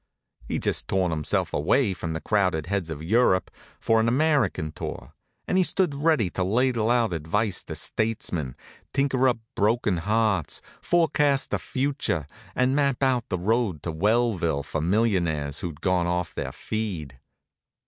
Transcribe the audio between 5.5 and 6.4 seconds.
he stood ready